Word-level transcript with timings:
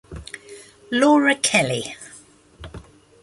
Laura 0.89 1.35
Kelly. 1.35 1.95